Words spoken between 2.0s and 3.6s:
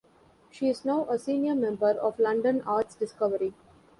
London Arts Discovery.